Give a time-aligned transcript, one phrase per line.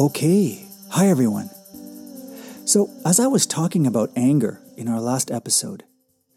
[0.00, 1.50] Okay, hi everyone.
[2.64, 5.84] So, as I was talking about anger in our last episode,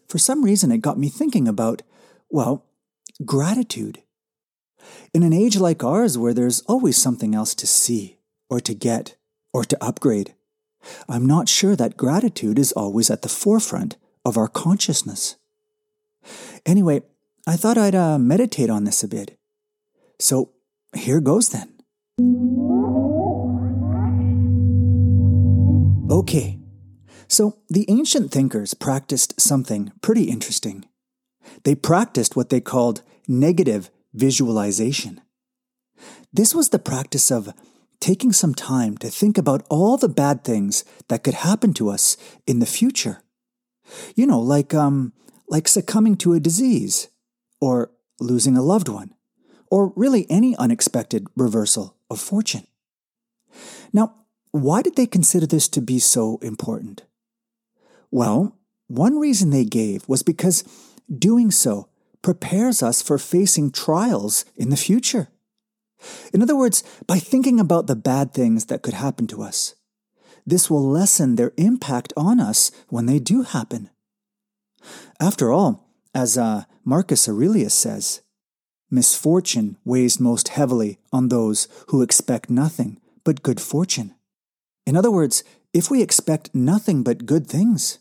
[0.06, 1.80] for some reason it got me thinking about,
[2.28, 2.66] well,
[3.24, 4.02] gratitude.
[5.14, 8.18] In an age like ours where there's always something else to see,
[8.50, 9.16] or to get,
[9.54, 10.34] or to upgrade,
[11.08, 13.96] I'm not sure that gratitude is always at the forefront
[14.26, 15.36] of our consciousness.
[16.66, 17.00] Anyway,
[17.46, 19.38] I thought I'd uh, meditate on this a bit.
[20.20, 20.50] So,
[20.94, 22.63] here goes then.
[26.24, 26.58] Okay,
[27.28, 30.86] so the ancient thinkers practiced something pretty interesting.
[31.64, 35.20] They practiced what they called negative visualization.
[36.32, 37.52] This was the practice of
[38.00, 42.16] taking some time to think about all the bad things that could happen to us
[42.46, 43.20] in the future.
[44.16, 45.12] You know, like um
[45.46, 47.08] like succumbing to a disease
[47.60, 49.12] or losing a loved one
[49.70, 52.66] or really any unexpected reversal of fortune.
[53.92, 54.23] Now,
[54.54, 57.02] why did they consider this to be so important?
[58.12, 60.62] Well, one reason they gave was because
[61.10, 61.88] doing so
[62.22, 65.26] prepares us for facing trials in the future.
[66.32, 69.74] In other words, by thinking about the bad things that could happen to us,
[70.46, 73.90] this will lessen their impact on us when they do happen.
[75.18, 78.20] After all, as uh, Marcus Aurelius says,
[78.88, 84.14] misfortune weighs most heavily on those who expect nothing but good fortune.
[84.86, 87.98] In other words, if we expect nothing but good things,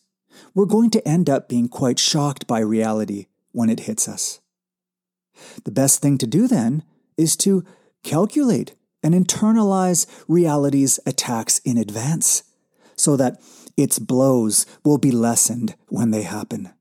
[0.54, 4.40] we're going to end up being quite shocked by reality when it hits us.
[5.64, 6.84] The best thing to do then
[7.18, 7.64] is to
[8.04, 12.44] calculate and internalize reality's attacks in advance
[12.96, 13.42] so that
[13.76, 16.72] its blows will be lessened when they happen.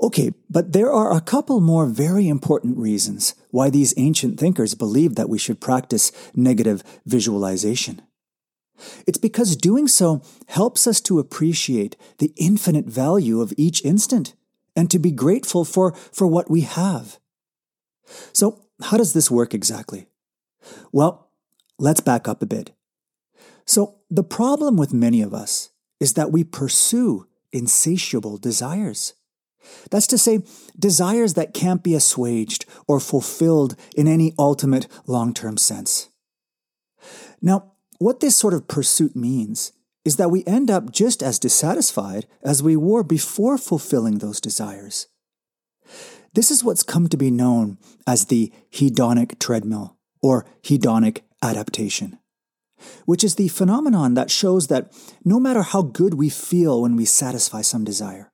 [0.00, 5.16] Okay, but there are a couple more very important reasons why these ancient thinkers believed
[5.16, 8.02] that we should practice negative visualization.
[9.06, 14.34] It's because doing so helps us to appreciate the infinite value of each instant
[14.76, 17.18] and to be grateful for, for what we have.
[18.32, 20.06] So, how does this work exactly?
[20.92, 21.30] Well,
[21.78, 22.70] let's back up a bit.
[23.66, 29.14] So, the problem with many of us is that we pursue insatiable desires.
[29.90, 30.40] That's to say,
[30.78, 36.08] desires that can't be assuaged or fulfilled in any ultimate long term sense.
[37.40, 39.72] Now, what this sort of pursuit means
[40.04, 45.08] is that we end up just as dissatisfied as we were before fulfilling those desires.
[46.34, 52.18] This is what's come to be known as the hedonic treadmill or hedonic adaptation,
[53.06, 54.92] which is the phenomenon that shows that
[55.24, 58.30] no matter how good we feel when we satisfy some desire,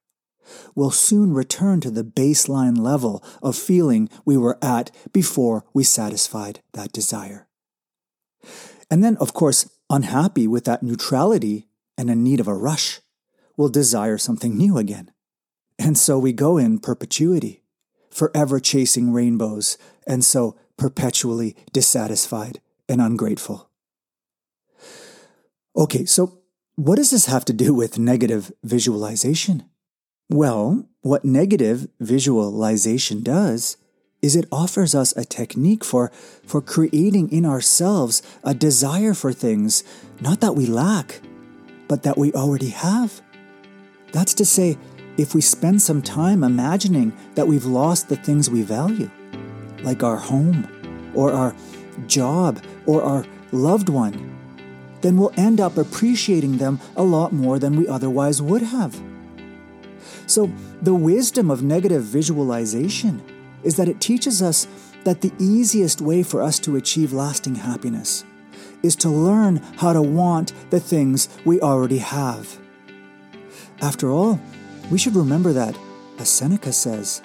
[0.74, 6.60] will soon return to the baseline level of feeling we were at before we satisfied
[6.72, 7.46] that desire.
[8.90, 11.66] And then, of course, unhappy with that neutrality
[11.96, 13.00] and in need of a rush,
[13.56, 15.10] will desire something new again.
[15.78, 17.62] And so we go in perpetuity,
[18.10, 23.70] forever chasing rainbows, and so perpetually dissatisfied and ungrateful.
[25.76, 26.40] Okay, so
[26.76, 29.64] what does this have to do with negative visualization?
[30.30, 33.76] Well, what negative visualization does
[34.22, 36.10] is it offers us a technique for,
[36.46, 39.84] for creating in ourselves a desire for things,
[40.22, 41.20] not that we lack,
[41.88, 43.20] but that we already have.
[44.12, 44.78] That's to say,
[45.18, 49.10] if we spend some time imagining that we've lost the things we value,
[49.82, 50.66] like our home,
[51.14, 51.54] or our
[52.06, 54.34] job, or our loved one,
[55.02, 58.98] then we'll end up appreciating them a lot more than we otherwise would have.
[60.26, 60.50] So,
[60.82, 63.22] the wisdom of negative visualization
[63.62, 64.66] is that it teaches us
[65.04, 68.24] that the easiest way for us to achieve lasting happiness
[68.82, 72.58] is to learn how to want the things we already have.
[73.80, 74.40] After all,
[74.90, 75.76] we should remember that,
[76.18, 77.22] as Seneca says,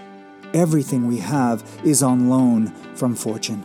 [0.53, 3.63] everything we have is on loan from fortune.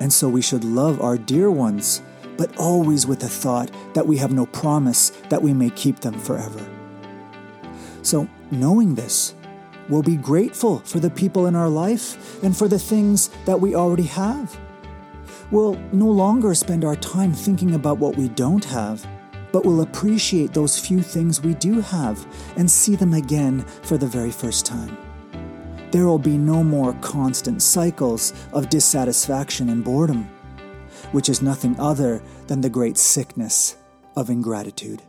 [0.00, 2.02] And so we should love our dear ones,
[2.36, 6.18] but always with the thought that we have no promise that we may keep them
[6.18, 6.73] forever.
[8.04, 9.34] So, knowing this,
[9.88, 13.74] we'll be grateful for the people in our life and for the things that we
[13.74, 14.60] already have.
[15.50, 19.06] We'll no longer spend our time thinking about what we don't have,
[19.52, 24.06] but we'll appreciate those few things we do have and see them again for the
[24.06, 24.98] very first time.
[25.90, 30.24] There will be no more constant cycles of dissatisfaction and boredom,
[31.12, 33.76] which is nothing other than the great sickness
[34.14, 35.00] of ingratitude.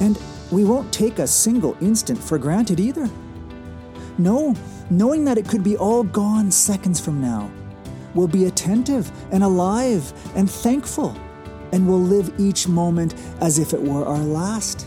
[0.00, 0.18] And
[0.50, 3.08] we won't take a single instant for granted either.
[4.18, 4.54] No,
[4.90, 7.50] knowing that it could be all gone seconds from now,
[8.14, 11.16] we'll be attentive and alive and thankful,
[11.72, 14.86] and we'll live each moment as if it were our last.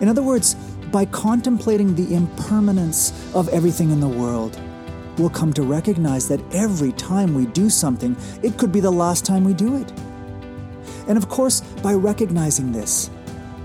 [0.00, 0.54] In other words,
[0.92, 4.60] by contemplating the impermanence of everything in the world,
[5.18, 9.26] we'll come to recognize that every time we do something, it could be the last
[9.26, 9.92] time we do it.
[11.08, 13.10] And of course, by recognizing this,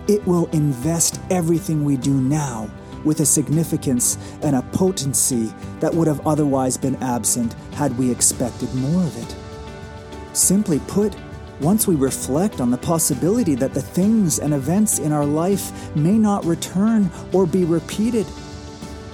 [0.07, 2.69] it will invest everything we do now
[3.03, 8.73] with a significance and a potency that would have otherwise been absent had we expected
[8.75, 9.35] more of it.
[10.35, 11.15] Simply put,
[11.59, 16.17] once we reflect on the possibility that the things and events in our life may
[16.17, 18.25] not return or be repeated,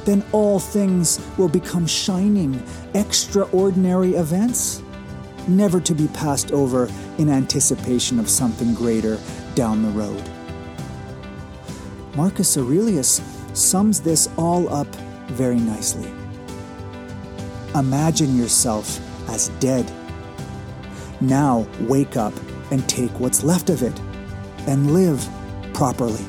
[0.06, 2.63] then all things will become shining,
[2.94, 4.81] extraordinary events,
[5.47, 9.19] never to be passed over in anticipation of something greater
[9.56, 10.38] down the road.
[12.15, 13.21] Marcus Aurelius
[13.53, 14.88] sums this all up
[15.27, 16.11] very nicely.
[17.75, 19.89] Imagine yourself as dead.
[21.21, 22.33] Now wake up
[22.71, 24.00] and take what's left of it
[24.67, 25.27] and live
[25.73, 26.25] properly.